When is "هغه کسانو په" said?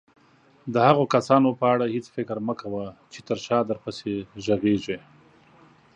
0.87-1.65